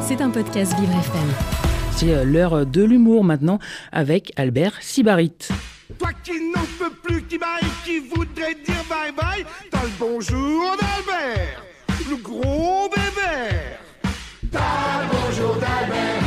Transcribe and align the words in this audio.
C'est 0.00 0.22
un 0.22 0.30
podcast 0.30 0.74
Vivre 0.78 0.92
FM. 0.92 1.28
C'est 1.92 2.14
euh, 2.14 2.24
l'heure 2.24 2.64
de 2.64 2.82
l'humour 2.82 3.24
maintenant 3.24 3.58
avec 3.92 4.32
Albert 4.36 4.72
Sibarit. 4.80 5.48
Toi 5.98 6.10
qui 6.24 6.32
n'en 6.50 6.64
peux 6.78 6.94
plus, 7.02 7.22
qui 7.24 7.36
bye, 7.36 7.48
qui 7.84 7.98
voudrait 7.98 8.54
dire 8.54 8.82
bye 8.88 9.12
bye, 9.12 9.44
t'as 9.70 9.82
le 9.82 9.90
bonjour 9.98 10.76
d'Albert, 10.80 11.62
le 12.08 12.16
gros 12.16 12.88
bébert. 12.88 13.78
T'as 14.50 15.02
le 15.02 15.08
bonjour 15.12 15.54
d'Albert. 15.56 16.22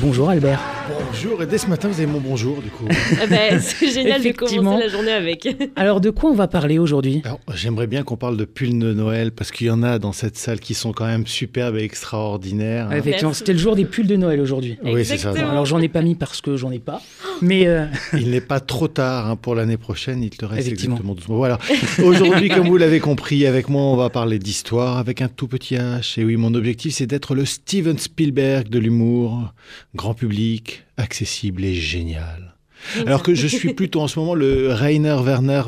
Bonjour 0.00 0.30
Albert. 0.30 0.81
Bonjour, 1.14 1.42
et 1.42 1.46
dès 1.46 1.58
ce 1.58 1.66
matin, 1.66 1.88
vous 1.88 2.00
avez 2.00 2.10
mon 2.10 2.20
bonjour, 2.20 2.62
du 2.62 2.70
coup. 2.70 2.84
Ah 3.22 3.26
bah, 3.26 3.60
c'est 3.60 3.92
génial 3.92 4.22
de 4.22 4.30
commencer 4.32 4.82
la 4.82 4.88
journée 4.88 5.12
avec. 5.12 5.46
Alors 5.76 6.00
de 6.00 6.10
quoi 6.10 6.30
on 6.30 6.34
va 6.34 6.48
parler 6.48 6.78
aujourd'hui? 6.78 7.22
J'aimerais 7.54 7.86
bien 7.86 8.02
qu'on 8.02 8.16
parle 8.16 8.36
de 8.36 8.44
pulls 8.44 8.78
de 8.78 8.92
Noël, 8.94 9.30
parce 9.30 9.50
qu'il 9.52 9.66
y 9.66 9.70
en 9.70 9.82
a 9.82 9.98
dans 9.98 10.12
cette 10.12 10.36
salle 10.36 10.58
qui 10.58 10.74
sont 10.74 10.92
quand 10.92 11.04
même 11.06 11.26
superbes 11.26 11.76
et 11.76 11.82
extraordinaires. 11.84 12.88
hein. 12.90 12.96
Effectivement, 12.96 13.32
c'était 13.34 13.52
le 13.52 13.58
jour 13.58 13.76
des 13.76 13.84
pulls 13.84 14.06
de 14.06 14.16
Noël 14.16 14.40
aujourd'hui. 14.40 14.78
Oui, 14.84 15.04
c'est 15.04 15.18
ça. 15.18 15.30
Alors 15.32 15.66
j'en 15.66 15.80
ai 15.80 15.88
pas 15.88 16.02
mis 16.02 16.14
parce 16.14 16.40
que 16.40 16.56
j'en 16.56 16.70
ai 16.72 16.78
pas, 16.78 17.02
mais 17.42 17.66
euh, 17.66 17.86
Il 18.14 18.30
n'est 18.30 18.40
pas 18.40 18.60
trop 18.60 18.88
tard 18.88 19.28
hein, 19.28 19.36
pour 19.36 19.54
l'année 19.54 19.76
prochaine, 19.76 20.22
il 20.22 20.30
te 20.30 20.44
reste 20.46 20.66
Effectivement. 20.66 20.96
exactement 20.96 21.14
12 21.14 21.28
mois. 21.28 21.36
Voilà. 21.36 21.58
Aujourd'hui, 22.02 22.48
comme 22.48 22.66
vous 22.68 22.78
l'avez 22.78 23.00
compris, 23.00 23.46
avec 23.46 23.68
moi, 23.68 23.82
on 23.82 23.96
va 23.96 24.08
parler 24.10 24.38
d'histoire 24.38 24.96
avec 24.98 25.20
un 25.20 25.28
tout 25.28 25.46
petit 25.46 25.74
H. 25.76 26.18
Et 26.20 26.24
oui, 26.24 26.36
mon 26.36 26.54
objectif, 26.54 26.94
c'est 26.94 27.06
d'être 27.06 27.34
le 27.34 27.44
Steven 27.44 27.98
Spielberg 27.98 28.68
de 28.68 28.78
l'humour, 28.78 29.52
grand 29.94 30.14
public, 30.14 30.84
accessible 30.96 31.64
et 31.64 31.74
génial. 31.74 32.54
Alors 33.06 33.22
que 33.22 33.34
je 33.34 33.46
suis 33.58 33.74
plutôt 33.74 34.00
en 34.00 34.08
ce 34.08 34.18
moment 34.18 34.34
le 34.34 34.72
Rainer 34.72 35.16
Werner 35.24 35.62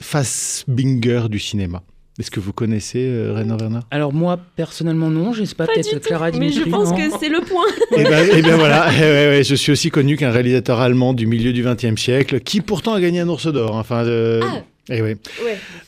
Fassbinger 0.00 1.28
du 1.28 1.38
cinéma. 1.38 1.82
Est-ce 2.18 2.32
que 2.32 2.40
vous 2.40 2.52
connaissez 2.52 2.98
euh, 3.06 3.32
Rainer 3.32 3.54
Werner? 3.60 3.78
Alors 3.92 4.12
moi 4.12 4.36
personnellement 4.56 5.08
non, 5.08 5.32
je 5.32 5.44
sais 5.44 5.54
pas, 5.54 5.66
Pas 5.66 5.74
peut-être. 5.74 6.00
Clara 6.04 6.32
Mais 6.32 6.50
je 6.50 6.62
pense 6.64 6.90
non 6.90 6.96
que 6.96 7.02
c'est 7.20 7.28
le 7.28 7.40
point. 7.42 7.62
Eh 7.96 8.02
bien 8.02 8.18
eh 8.36 8.42
ben 8.42 8.56
voilà, 8.56 8.88
Eh 8.96 9.00
ouais, 9.00 9.28
ouais, 9.36 9.44
je 9.44 9.54
suis 9.54 9.70
aussi 9.70 9.90
connu 9.90 10.16
qu'un 10.16 10.32
réalisateur 10.32 10.80
allemand 10.80 11.14
du 11.14 11.28
milieu 11.28 11.52
du 11.52 11.62
XXe 11.62 11.94
siècle, 12.00 12.40
qui 12.40 12.60
pourtant 12.60 12.94
a 12.94 13.00
gagné 13.00 13.20
un 13.20 13.28
ours 13.28 13.46
d'or. 13.46 13.76
Enfin, 13.76 14.04
euh, 14.04 14.40
Ah. 14.42 14.62
Eh. 14.90 15.02
Ouais. 15.02 15.16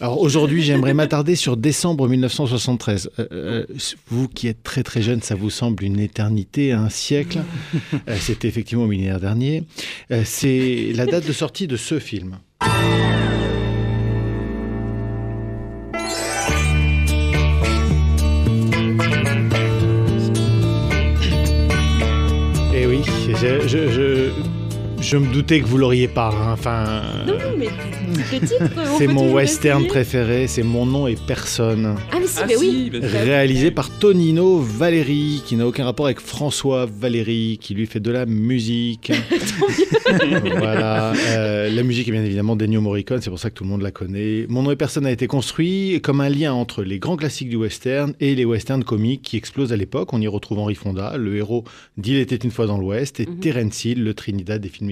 Alors 0.01 0.21
aujourd'hui, 0.21 0.63
j'aimerais 0.63 0.95
m'attarder 0.95 1.35
sur 1.37 1.57
décembre 1.57 2.09
1973. 2.09 3.11
Euh, 3.19 3.27
euh, 3.33 3.67
vous 4.09 4.29
qui 4.29 4.49
êtes 4.49 4.63
très 4.63 4.83
très 4.83 5.03
jeune, 5.03 5.23
ça 5.23 5.35
vous 5.35 5.51
semble 5.51 5.85
une 5.85 6.01
éternité, 6.01 6.73
un 6.73 6.89
siècle. 6.91 7.41
Euh, 8.09 8.17
C'était 8.21 8.49
effectivement 8.49 8.85
au 8.85 8.87
millénaire 8.87 9.21
dernier. 9.21 9.65
Euh, 10.11 10.23
C'est 10.25 10.93
la 10.95 11.07
date 11.07 11.27
de 11.27 11.33
sortie 11.33 11.67
de 11.67 11.77
ce 11.77 11.99
film. 11.99 12.39
Eh 22.75 22.87
oui, 22.87 23.03
je, 23.05 23.67
je, 23.67 23.89
je, 23.91 24.60
je 25.11 25.17
me 25.17 25.27
doutais 25.33 25.61
que 25.61 25.67
vous 25.67 25.77
l'auriez 25.77 26.07
pas. 26.07 26.29
hein. 26.33 26.53
Enfin, 26.53 27.03
Non, 27.27 27.33
non, 27.35 27.57
mais 27.59 27.67
on 27.69 28.99
c'est 28.99 29.09
mon 29.09 29.33
western 29.33 29.79
essayer. 29.81 29.89
préféré. 29.89 30.47
C'est 30.47 30.63
mon 30.63 30.87
nom 30.87 31.07
et 31.09 31.17
personne. 31.27 31.97
Ah, 32.13 32.19
mais 32.21 32.27
si, 32.29 32.41
mais 32.47 32.57
oui. 32.57 32.91
Réalisé 33.03 33.71
par 33.73 33.91
Tonino 33.99 34.59
Valéry, 34.61 35.43
qui 35.45 35.57
n'a 35.57 35.67
aucun 35.67 35.85
rapport 35.85 36.07
avec 36.07 36.21
François 36.21 36.87
Valéry, 36.87 37.59
qui 37.61 37.75
lui 37.75 37.87
fait 37.87 37.99
de 37.99 38.11
la 38.13 38.25
musique. 38.27 39.11
voilà. 40.59 41.13
Euh, 41.31 41.71
la 41.71 41.83
musique 41.83 42.09
est 42.09 42.13
bien 42.13 42.25
évidemment 42.25 42.55
d'Ennio 42.57 42.81
Morricone, 42.81 43.21
c'est 43.21 43.31
pour 43.31 43.39
ça 43.39 43.51
que 43.51 43.55
tout 43.57 43.65
le 43.65 43.71
monde 43.71 43.83
la 43.83 43.91
connaît. 43.91 44.47
Mon 44.49 44.63
nom 44.63 44.71
et 44.71 44.77
personne 44.77 45.07
a 45.07 45.11
été 45.11 45.27
construit 45.27 46.01
comme 46.03 46.21
un 46.21 46.29
lien 46.29 46.53
entre 46.53 46.83
les 46.83 46.99
grands 46.99 47.17
classiques 47.17 47.49
du 47.49 47.57
western 47.57 48.15
et 48.21 48.35
les 48.35 48.45
westerns 48.45 48.85
comiques 48.85 49.23
qui 49.23 49.37
explosent 49.37 49.73
à 49.73 49.77
l'époque. 49.77 50.13
On 50.13 50.21
y 50.21 50.29
retrouve 50.29 50.59
Henry 50.59 50.75
Fonda, 50.75 51.17
le 51.17 51.37
héros 51.37 51.65
d'Il 51.97 52.17
était 52.19 52.37
une 52.37 52.51
fois 52.51 52.67
dans 52.67 52.79
l'Ouest, 52.79 53.19
et 53.21 53.27
Mhm. 53.27 53.41
Terence 53.41 53.85
Hill, 53.85 54.03
le 54.03 54.15
Trinidad 54.15 54.61
des 54.61 54.69
films 54.69 54.91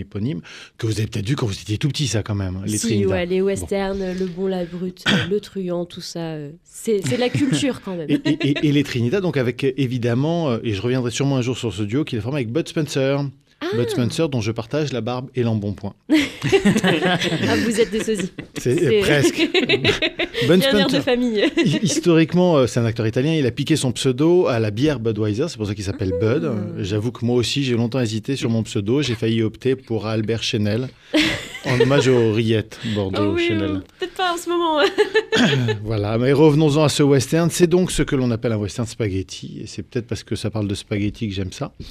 que 0.79 0.87
vous 0.87 0.99
avez 0.99 1.07
peut-être 1.07 1.29
vu 1.29 1.37
quand 1.37 1.47
vous 1.47 1.53
étiez 1.61 1.79
tout 1.79 1.89
petit, 1.89 2.07
ça 2.07 2.23
quand 2.23 2.35
même. 2.35 2.63
Les 2.67 2.79
si, 2.79 3.07
ouais, 3.07 3.27
les 3.27 3.41
westerns, 3.43 4.15
le 4.19 4.27
bon, 4.27 4.47
la 4.47 4.65
brute, 4.65 5.05
le 5.31 5.41
truand, 5.41 5.85
tout 5.85 6.01
ça. 6.01 6.21
euh, 6.21 6.51
C'est 6.65 7.01
de 7.01 7.17
la 7.17 7.29
culture 7.29 7.81
quand 7.85 7.97
même. 7.97 8.09
Et, 8.11 8.15
et- 8.25 8.49
et- 8.51 8.67
et 8.69 8.73
les 8.73 8.83
Trinidad, 8.85 9.23
donc 9.23 9.37
avec 9.37 9.65
euh, 9.65 9.73
évidemment, 9.77 10.51
euh, 10.51 10.59
et 10.63 10.73
je 10.75 10.81
reviendrai 10.83 11.11
sûrement 11.11 11.37
un 11.37 11.43
jour 11.43 11.57
sur 11.59 11.73
ce 11.73 11.83
duo, 11.83 12.05
qu'il 12.05 12.19
a 12.19 12.23
formé 12.23 12.37
avec 12.39 12.53
Bud 12.53 12.69
Spencer. 12.69 13.21
Ah. 13.61 13.67
Bud 13.77 13.91
Spencer, 13.91 14.29
dont 14.29 14.41
je 14.41 14.53
partage 14.53 14.93
la 14.93 15.01
barbe 15.01 15.29
et 15.35 15.43
l'embonpoint. 15.43 15.95
Ah, 16.85 17.57
vous 17.65 17.81
êtes 17.81 17.91
des 17.91 18.03
sosies. 18.05 18.31
C'est 18.59 18.81
euh, 18.87 19.01
presque. 19.03 19.37
Bud 20.49 20.63
air 20.63 20.75
de 20.75 20.79
Spencer, 20.81 21.03
famille. 21.03 21.43
hi- 21.57 21.79
historiquement, 21.83 22.57
euh, 22.57 22.67
c'est 22.67 22.79
un 22.81 22.85
acteur 22.85 23.07
italien. 23.07 23.35
Il 23.35 23.45
a 23.47 23.51
piqué 23.51 23.75
son 23.77 23.91
pseudo 23.93 24.47
à 24.47 24.61
la 24.61 24.71
bière 24.71 25.01
Budweiser, 25.01 25.47
c'est 25.49 25.57
pour 25.57 25.67
ça 25.67 25.75
qu'il 25.75 25.85
s'appelle 25.85 26.11
Bud. 26.21 26.45
Ah. 26.45 26.47
Euh, 26.47 26.85
J'avoue 26.85 27.11
que 27.13 27.25
moi 27.25 27.35
aussi, 27.37 27.65
j'ai 27.65 27.75
longtemps 27.75 28.01
hésité 28.01 28.37
sur 28.37 28.51
mon 28.51 28.63
pseudo. 28.63 29.03
J'ai 29.03 29.15
failli 29.15 29.43
opter 29.43 29.75
pour 29.77 30.07
Albert 30.07 30.43
Chenel, 30.43 30.89
en 31.65 31.81
hommage 31.81 32.09
aux 32.09 32.33
rillettes 32.33 32.79
Bordeaux 32.95 33.33
Oh 33.33 33.35
oui, 33.37 33.49
En 34.33 34.37
ce 34.37 34.49
moment. 34.49 34.81
Voilà, 35.85 36.19
mais 36.19 36.33
revenons-en 36.33 36.85
à 36.85 36.89
ce 36.89 37.03
western. 37.03 37.49
C'est 37.51 37.67
donc 37.67 37.91
ce 37.91 38.03
que 38.03 38.17
l'on 38.17 38.31
appelle 38.31 38.53
un 38.53 38.57
western 38.57 38.87
spaghetti, 38.87 39.61
et 39.63 39.67
c'est 39.67 39.83
peut-être 39.83 40.07
parce 40.07 40.23
que 40.23 40.37
ça 40.37 40.51
parle 40.51 40.69
de 40.69 40.75
spaghetti 40.75 41.29
que 41.29 41.35
j'aime 41.35 41.53
ça. 41.53 41.73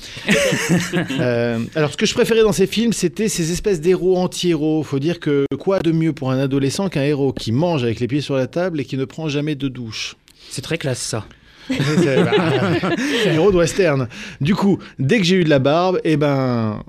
Euh, 1.19 1.59
alors, 1.75 1.91
ce 1.91 1.97
que 1.97 2.05
je 2.05 2.13
préférais 2.13 2.41
dans 2.41 2.51
ces 2.51 2.67
films, 2.67 2.93
c'était 2.93 3.27
ces 3.27 3.51
espèces 3.51 3.81
d'héros 3.81 4.17
anti-héros. 4.17 4.83
Faut 4.83 4.99
dire 4.99 5.19
que 5.19 5.45
quoi 5.59 5.79
de 5.79 5.91
mieux 5.91 6.13
pour 6.13 6.31
un 6.31 6.39
adolescent 6.39 6.89
qu'un 6.89 7.03
héros 7.03 7.33
qui 7.33 7.51
mange 7.51 7.83
avec 7.83 7.99
les 7.99 8.07
pieds 8.07 8.21
sur 8.21 8.35
la 8.35 8.47
table 8.47 8.79
et 8.79 8.85
qui 8.85 8.97
ne 8.97 9.05
prend 9.05 9.27
jamais 9.27 9.55
de 9.55 9.67
douche? 9.67 10.15
C'est 10.49 10.61
très 10.61 10.77
classe 10.77 10.99
ça. 10.99 11.25
c'est 11.67 12.23
bah, 12.23 12.31
c'est 12.97 13.29
un 13.29 13.33
héros 13.33 13.51
de 13.51 13.57
western. 13.57 14.07
Du 14.41 14.55
coup, 14.55 14.79
dès 14.99 15.17
que 15.17 15.23
j'ai 15.23 15.37
eu 15.37 15.43
de 15.43 15.49
la 15.49 15.59
barbe, 15.59 15.99
et 16.03 16.17
ben, 16.17 16.83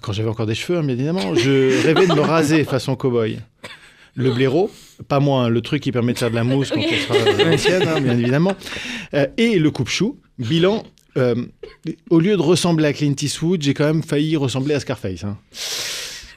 quand 0.00 0.12
j'avais 0.12 0.28
encore 0.28 0.46
des 0.46 0.54
cheveux, 0.54 0.78
hein, 0.78 0.82
bien 0.82 0.94
évidemment, 0.94 1.34
je 1.34 1.84
rêvais 1.86 2.06
de 2.06 2.14
me 2.14 2.20
raser 2.20 2.64
façon 2.64 2.94
cow-boy. 2.94 3.38
Le 4.16 4.30
blaireau, 4.30 4.70
pas 5.08 5.18
moi, 5.20 5.44
hein, 5.44 5.48
le 5.48 5.60
truc 5.60 5.82
qui 5.82 5.90
permet 5.90 6.12
de 6.12 6.18
faire 6.18 6.30
de 6.30 6.36
la 6.36 6.44
mousse 6.44 6.70
quand 6.70 6.80
on 6.80 7.14
sera 7.14 7.30
à 7.30 7.44
l'ancienne, 7.50 7.82
hein, 7.88 8.00
bien 8.00 8.16
évidemment. 8.18 8.54
Euh, 9.14 9.26
et 9.36 9.58
le 9.58 9.70
coupe-chou. 9.70 10.20
Bilan, 10.38 10.84
euh, 11.16 11.34
au 12.10 12.20
lieu 12.20 12.36
de 12.36 12.42
ressembler 12.42 12.86
à 12.86 12.92
Clint 12.92 13.14
Eastwood, 13.20 13.62
j'ai 13.62 13.74
quand 13.74 13.86
même 13.86 14.02
failli 14.02 14.36
ressembler 14.36 14.74
à 14.74 14.80
Scarface. 14.80 15.24
hein. 15.24 15.36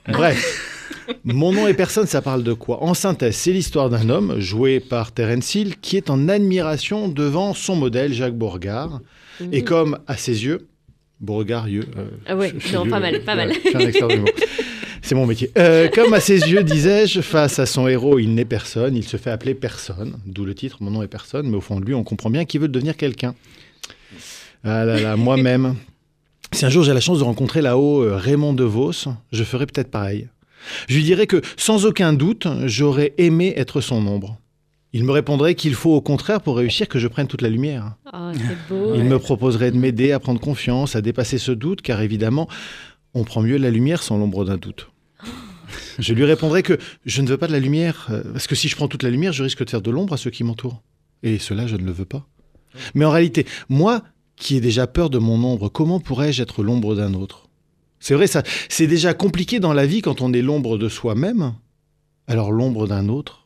Bref. 0.08 0.64
Mon 1.24 1.52
nom 1.54 1.68
et 1.68 1.74
personne, 1.74 2.06
ça 2.08 2.22
parle 2.22 2.44
de 2.44 2.54
quoi? 2.54 2.84
En 2.84 2.94
synthèse, 2.94 3.36
c'est 3.36 3.52
l'histoire 3.54 3.90
d'un 3.90 4.10
homme, 4.10 4.40
joué 4.40 4.80
par 4.80 5.12
Terence 5.14 5.56
Hill, 5.56 5.78
qui 5.80 5.98
est 5.98 6.10
en 6.10 6.28
admiration 6.30 7.08
devant 7.08 7.54
son 7.54 7.76
modèle, 7.76 8.12
Jacques 8.14 8.36
Beauregard. 8.38 9.02
Et 9.52 9.64
comme, 9.64 10.00
à 10.08 10.18
ses 10.18 10.44
yeux, 10.46 10.68
Beauregard, 11.22 11.68
yeux... 11.70 11.86
euh, 11.98 12.08
Ah 12.28 12.36
ouais, 12.36 12.54
non, 12.74 12.88
pas 12.88 13.00
mal, 13.00 13.22
pas 13.22 13.36
mal. 13.36 13.54
Je 13.54 13.70
suis 13.70 13.76
un 13.78 13.80
expert 13.82 14.08
du 14.08 14.18
mot. 14.20 14.28
C'est 15.08 15.16
mon 15.16 15.26
métier. 15.26 15.52
Euh, 15.58 15.88
comme 15.88 16.14
à 16.14 16.20
ses 16.20 16.52
yeux, 16.52 16.66
disais-je, 16.66 17.22
face 17.22 17.60
à 17.60 17.66
son 17.66 17.88
héros, 17.88 18.20
il 18.20 18.36
n'est 18.36 18.44
personne, 18.44 18.94
il 18.94 19.06
se 19.06 19.16
fait 19.16 19.30
appeler 19.30 19.54
personne, 19.54 20.20
d'où 20.26 20.44
le 20.44 20.54
titre 20.54 20.80
Mon 20.82 20.92
nom 20.92 21.02
est 21.02 21.08
personne, 21.08 21.50
mais 21.50 21.56
au 21.56 21.62
fond 21.62 21.80
de 21.80 21.86
lui, 21.86 21.94
on 21.94 22.04
comprend 22.04 22.30
bien 22.30 22.44
qu'il 22.44 22.60
veut 22.60 22.68
devenir 22.68 22.98
quelqu'un. 22.98 23.34
Ah 24.66 24.84
là 24.84 25.00
là, 25.00 25.16
moi-même. 25.16 25.76
Si 26.52 26.66
un 26.66 26.70
jour 26.70 26.84
j'ai 26.84 26.94
la 26.94 27.00
chance 27.00 27.20
de 27.20 27.24
rencontrer 27.24 27.62
là-haut 27.62 28.04
euh, 28.04 28.18
Raymond 28.18 28.52
DeVos, 28.52 29.08
je 29.32 29.44
ferai 29.46 29.66
peut-être 29.66 29.90
pareil. 29.90 30.28
Je 30.90 30.96
lui 30.96 31.04
dirais 31.04 31.26
que, 31.26 31.42
sans 31.56 31.86
aucun 31.86 32.12
doute, 32.12 32.46
j'aurais 32.66 33.14
aimé 33.18 33.54
être 33.56 33.80
son 33.80 34.06
ombre. 34.08 34.38
Il 34.92 35.06
me 35.06 35.14
répondrait 35.14 35.56
qu'il 35.56 35.76
faut 35.76 35.94
au 35.94 36.02
contraire, 36.02 36.42
pour 36.42 36.58
réussir, 36.58 36.90
que 36.90 37.00
je 37.00 37.08
prenne 37.08 37.28
toute 37.28 37.42
la 37.42 37.50
lumière. 37.50 37.96
C'est 38.34 38.58
beau. 38.68 38.94
Il 38.94 39.06
me 39.06 39.20
proposerait 39.20 39.72
de 39.72 39.78
m'aider 39.78 40.12
à 40.12 40.20
prendre 40.20 40.42
confiance, 40.42 40.98
à 40.98 41.02
dépasser 41.02 41.38
ce 41.38 41.54
doute, 41.54 41.82
car 41.82 42.02
évidemment, 42.02 42.50
on 43.14 43.24
prend 43.24 43.42
mieux 43.42 43.58
la 43.58 43.70
lumière 43.72 44.04
sans 44.04 44.18
l'ombre 44.18 44.44
d'un 44.44 44.58
doute. 44.58 44.90
Je 46.00 46.14
lui 46.14 46.26
répondrais 46.26 46.64
que 46.64 46.78
je 47.06 47.22
ne 47.22 47.28
veux 47.28 47.38
pas 47.38 47.48
de 47.48 47.52
la 47.52 47.60
lumière, 47.60 48.08
euh, 48.10 48.24
parce 48.34 48.48
que 48.48 48.56
si 48.56 48.68
je 48.68 48.76
prends 48.76 48.88
toute 48.88 49.04
la 49.04 49.10
lumière, 49.10 49.34
je 49.34 49.44
risque 49.44 49.64
de 49.64 49.70
faire 49.70 49.82
de 49.82 49.92
l'ombre 49.92 50.14
à 50.14 50.18
ceux 50.18 50.30
qui 50.30 50.44
m'entourent. 50.44 50.84
Et 51.24 51.40
cela, 51.40 51.68
je 51.68 51.76
ne 51.76 51.84
le 51.84 51.92
veux 51.92 52.06
pas. 52.06 52.28
Mais 52.94 53.06
en 53.06 53.12
réalité, 53.12 53.46
moi, 53.70 54.04
qui 54.36 54.56
ai 54.56 54.62
déjà 54.62 54.86
peur 54.86 55.10
de 55.10 55.18
mon 55.18 55.44
ombre, 55.44 55.70
comment 55.70 56.00
pourrais-je 56.00 56.44
être 56.44 56.64
l'ombre 56.64 56.96
d'un 56.96 57.14
autre? 57.14 57.50
C'est 58.00 58.14
vrai, 58.14 58.28
ça, 58.28 58.44
c'est 58.70 58.88
déjà 58.88 59.14
compliqué 59.14 59.60
dans 59.60 59.74
la 59.74 59.88
vie 59.88 60.02
quand 60.02 60.22
on 60.22 60.32
est 60.34 60.44
l'ombre 60.44 60.78
de 60.78 60.88
soi-même. 60.88 61.56
Alors 62.28 62.52
l'ombre 62.52 62.88
d'un 62.88 63.10
autre? 63.10 63.46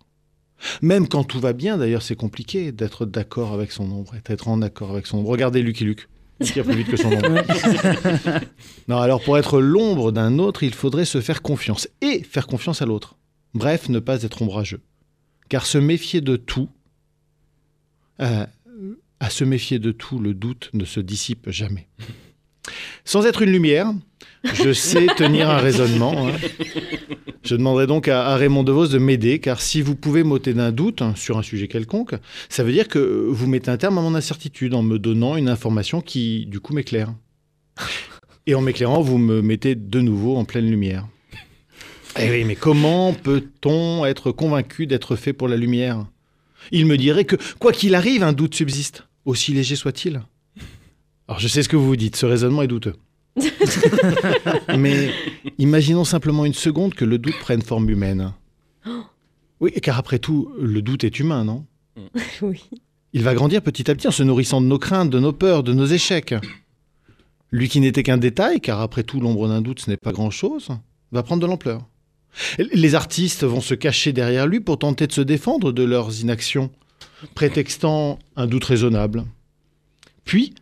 Même 0.82 1.08
quand 1.08 1.24
tout 1.24 1.40
va 1.40 1.54
bien, 1.54 1.78
d'ailleurs, 1.78 2.02
c'est 2.02 2.16
compliqué 2.16 2.72
d'être 2.72 3.06
d'accord 3.06 3.54
avec 3.54 3.72
son 3.72 3.90
ombre, 3.92 4.16
d'être 4.26 4.48
en 4.48 4.62
accord 4.62 4.92
avec 4.92 5.08
son 5.08 5.20
ombre. 5.20 5.30
Regardez 5.30 5.64
Lucky 5.64 5.86
Luke. 5.86 6.08
Il 6.42 6.52
tire 6.52 6.66
plus 6.66 6.76
vite 6.76 6.88
que 6.88 6.98
son 6.98 7.12
ombre. 7.12 7.44
non, 8.88 8.98
alors 8.98 9.22
pour 9.22 9.38
être 9.38 9.60
l'ombre 9.60 10.12
d'un 10.12 10.40
autre, 10.40 10.64
il 10.64 10.74
faudrait 10.74 11.06
se 11.06 11.22
faire 11.22 11.42
confiance 11.42 11.88
et 12.02 12.24
faire 12.24 12.48
confiance 12.48 12.82
à 12.82 12.86
l'autre. 12.86 13.16
Bref, 13.54 13.90
ne 13.90 14.00
pas 14.00 14.24
être 14.24 14.42
ombrageux. 14.42 14.82
Car 15.50 15.66
se 15.66 15.78
méfier 15.78 16.22
de 16.22 16.36
tout, 16.38 16.70
euh, 18.22 18.46
à 19.20 19.30
se 19.30 19.44
méfier 19.44 19.80
de 19.80 19.92
tout, 19.92 20.20
le 20.20 20.34
doute 20.34 20.70
ne 20.74 20.86
se 20.86 21.00
dissipe 21.00 21.50
jamais. 21.50 21.88
Sans 23.06 23.26
être 23.26 23.42
une 23.42 23.52
lumière, 23.52 23.92
je 24.44 24.72
sais 24.74 25.08
tenir 25.18 25.50
un 25.50 25.58
raisonnement. 25.58 26.28
hein. 26.28 26.32
Je 27.44 27.56
demanderai 27.56 27.88
donc 27.88 28.08
à, 28.08 28.28
à 28.28 28.36
Raymond 28.36 28.64
DeVos 28.64 28.88
de 28.88 29.00
m'aider, 29.00 29.40
car 29.40 29.62
si 29.62 29.82
vous 29.82 29.96
pouvez 29.96 30.24
m'ôter 30.24 30.54
d'un 30.54 30.72
doute 30.72 31.02
hein, 31.02 31.14
sur 31.16 31.38
un 31.40 31.42
sujet 31.42 31.68
quelconque, 31.68 32.14
ça 32.50 32.64
veut 32.64 32.72
dire 32.72 32.88
que 32.88 33.00
vous 33.30 33.48
mettez 33.48 33.72
un 33.72 33.78
terme 33.78 33.98
à 33.98 34.02
mon 34.02 34.14
incertitude 34.14 34.74
en 34.76 34.84
me 34.84 35.00
donnant 35.00 35.36
une 35.36 35.50
information 35.50 36.02
qui, 36.02 36.46
du 36.46 36.60
coup, 36.60 36.74
m'éclaire. 36.74 37.14
Et 38.46 38.54
en 38.56 38.62
m'éclairant, 38.62 39.02
vous 39.02 39.18
me 39.18 39.42
mettez 39.42 39.74
de 39.76 40.02
nouveau 40.02 40.38
en 40.38 40.46
pleine 40.46 40.70
lumière. 40.70 41.08
Eh 42.20 42.30
oui, 42.30 42.44
mais 42.44 42.56
comment 42.56 43.14
peut-on 43.14 44.06
être 44.06 44.32
convaincu 44.32 44.86
d'être 44.86 45.16
fait 45.16 45.34
pour 45.34 45.48
la 45.48 45.56
lumière? 45.58 46.06
Il 46.72 46.86
me 46.86 46.98
dirait 46.98 47.26
que, 47.26 47.38
quoi 47.58 47.72
qu'il 47.72 47.96
arrive, 47.96 48.22
un 48.22 48.34
doute 48.34 48.54
subsiste, 48.54 49.08
aussi 49.26 49.54
léger 49.54 49.76
soit-il. 49.76 50.22
Alors 51.32 51.40
je 51.40 51.48
sais 51.48 51.64
ce 51.64 51.70
que 51.70 51.78
vous 51.78 51.86
vous 51.86 51.96
dites, 51.96 52.18
ce 52.18 52.26
raisonnement 52.26 52.62
est 52.62 52.68
douteux. 52.68 52.94
Mais 54.78 55.12
imaginons 55.60 56.04
simplement 56.04 56.44
une 56.44 56.54
seconde 56.54 56.94
que 56.94 57.06
le 57.06 57.20
doute 57.20 57.40
prenne 57.40 57.62
forme 57.62 57.90
humaine. 57.90 58.34
Oui, 59.62 59.72
car 59.82 59.98
après 59.98 60.20
tout, 60.20 60.52
le 60.60 60.82
doute 60.82 61.06
est 61.06 61.20
humain, 61.20 61.46
non? 61.46 61.66
Oui. 62.42 62.64
Il 63.14 63.24
va 63.24 63.34
grandir 63.34 63.62
petit 63.62 63.90
à 63.90 63.96
petit 63.96 64.10
en 64.10 64.12
se 64.12 64.24
nourrissant 64.24 64.60
de 64.60 64.66
nos 64.66 64.78
craintes, 64.78 65.10
de 65.10 65.20
nos 65.20 65.32
peurs, 65.32 65.64
de 65.64 65.72
nos 65.72 65.86
échecs. 65.86 66.36
Lui 67.50 67.70
qui 67.70 67.80
n'était 67.80 68.04
qu'un 68.04 68.18
détail, 68.18 68.60
car 68.60 68.82
après 68.82 69.04
tout, 69.04 69.22
l'ombre 69.22 69.48
d'un 69.48 69.62
doute, 69.62 69.80
ce 69.80 69.90
n'est 69.90 69.96
pas 69.96 70.12
grand-chose, 70.12 70.68
va 71.14 71.24
prendre 71.24 71.42
de 71.42 71.48
l'ampleur. 71.48 71.88
Les 72.74 72.94
artistes 72.94 73.46
vont 73.46 73.62
se 73.62 73.74
cacher 73.74 74.12
derrière 74.12 74.48
lui 74.48 74.60
pour 74.60 74.80
tenter 74.80 75.08
de 75.08 75.14
se 75.14 75.22
défendre 75.22 75.72
de 75.72 75.84
leurs 75.84 76.20
inactions, 76.20 76.72
prétextant 77.36 78.20
un 78.36 78.48
doute 78.48 78.66
raisonnable. 78.66 79.24
Puis, 80.26 80.56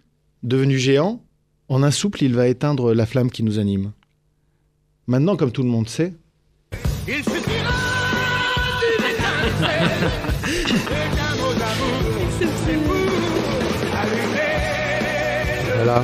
devenu 0.44 0.78
géant, 0.78 1.22
en 1.68 1.84
un 1.84 1.92
souple, 1.92 2.24
il 2.24 2.34
va 2.36 2.48
éteindre 2.48 2.94
la 2.94 3.06
flamme 3.06 3.30
qui 3.32 3.44
nous 3.44 3.60
anime. 3.60 3.92
Maintenant, 5.08 5.36
comme 5.36 5.52
tout 5.52 5.64
le 5.64 5.70
monde 5.70 5.88
sait, 5.90 6.14
Il 7.08 7.16
suffira 7.16 7.74
d'une 8.82 9.06
étincelle 9.10 10.08
et 10.48 11.16
d'un 11.16 11.36
mot 11.42 11.54
d'amour. 11.54 12.28
C'est 12.40 12.78
pour 12.84 12.96
allumer 13.98 14.50
voilà. 15.76 16.04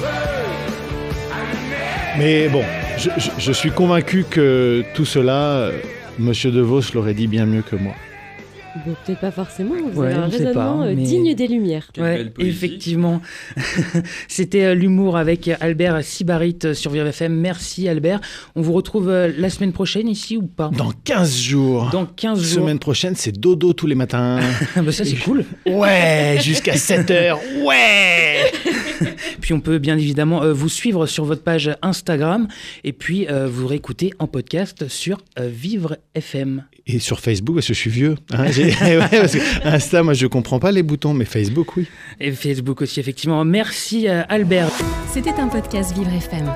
Mais 2.17 2.47
bon, 2.49 2.63
je, 2.97 3.09
je- 3.17 3.29
je 3.37 3.51
suis 3.51 3.71
convaincu 3.71 4.25
que 4.29 4.83
tout 4.95 5.05
cela, 5.05 5.57
euh, 5.57 5.79
Monsieur 6.17 6.49
De 6.51 6.61
Vos 6.61 6.81
l'aurait 6.93 7.13
dit 7.13 7.27
bien 7.27 7.45
mieux 7.45 7.61
que 7.61 7.75
moi. 7.75 7.93
Bon, 8.85 8.93
peut-être 9.05 9.21
pas 9.21 9.31
forcément. 9.31 9.73
Vous 9.93 10.01
Ouais, 10.01 10.07
avez 10.07 10.15
un 10.15 10.27
on 10.27 10.31
sait 10.31 10.37
pas, 10.39 10.47
raisonnement 10.49 10.81
euh, 10.83 10.93
mais- 10.95 11.03
digne 11.03 11.33
des 11.33 11.47
Lumières. 11.47 11.89
Ouais, 11.97 12.25
effectivement. 12.39 13.21
C'était 14.27 14.65
euh, 14.65 14.73
l'humour 14.75 15.15
avec 15.17 15.49
Albert 15.61 16.03
Sibarit 16.03 16.57
euh, 16.65 16.73
sur 16.73 16.91
Vivre 16.91 17.07
FM. 17.07 17.33
Merci 17.35 17.87
Albert. 17.87 18.19
On 18.55 18.61
vous 18.61 18.73
retrouve 18.73 19.09
la 19.09 19.49
semaine 19.49 19.71
prochaine 19.71 20.09
ici 20.09 20.35
ou 20.35 20.43
pas? 20.43 20.71
Dans 20.77 20.91
15 21.05 21.37
jours. 21.37 21.89
Dans 21.91 22.05
15 22.05 22.41
jours. 22.41 22.63
Semaine 22.63 22.79
prochaine, 22.79 23.15
c'est 23.15 23.31
dodo 23.31 23.71
tous 23.73 23.87
les 23.87 23.95
matins. 23.95 24.39
Ah 24.75 24.81
bah 24.81 24.91
ça 24.91 25.05
c'est 25.05 25.15
cool. 25.17 25.45
Ouais, 25.65 26.37
jusqu'à 26.41 26.75
7 26.75 27.11
heures. 27.11 27.39
Ouais. 27.63 28.51
Puis 29.41 29.53
on 29.53 29.61
peut 29.61 29.77
bien 29.77 29.97
évidemment 29.97 30.43
euh, 30.43 30.51
vous 30.53 30.69
suivre 30.69 31.05
sur 31.05 31.23
votre 31.23 31.43
page 31.43 31.71
Instagram 31.81 32.47
et 32.83 32.93
puis 32.93 33.27
euh, 33.29 33.47
vous 33.47 33.67
réécouter 33.67 34.11
en 34.19 34.27
podcast 34.27 34.87
sur 34.87 35.17
euh, 35.39 35.47
Vivre 35.47 35.97
FM. 36.15 36.63
Et 36.87 36.99
sur 36.99 37.19
Facebook, 37.19 37.55
parce 37.55 37.67
que 37.67 37.73
je 37.73 37.79
suis 37.79 37.89
vieux. 37.89 38.15
hein, 38.31 38.51
j'ai- 38.51 38.65
ouais, 38.81 39.07
parce 39.09 39.33
que 39.33 39.67
Insta, 39.67 40.03
moi, 40.03 40.13
je 40.13 40.27
comprends 40.27 40.59
pas 40.59 40.71
les 40.71 40.83
boutons, 40.83 41.13
mais 41.13 41.25
Facebook, 41.25 41.75
oui. 41.77 41.87
Et 42.19 42.31
Facebook 42.31 42.81
aussi, 42.81 42.99
effectivement. 42.99 43.43
Merci 43.43 44.07
euh, 44.07 44.21
Albert. 44.29 44.69
C'était 45.11 45.33
un 45.39 45.47
podcast 45.47 45.97
Vivre 45.97 46.13
FM. 46.13 46.53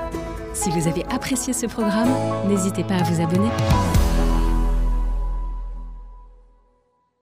Si 0.53 0.69
vous 0.69 0.87
avez 0.87 1.03
apprécié 1.11 1.53
ce 1.53 1.65
programme, 1.65 2.09
n'hésitez 2.47 2.83
pas 2.83 2.95
à 2.95 3.03
vous 3.03 3.21
abonner. 3.21 3.49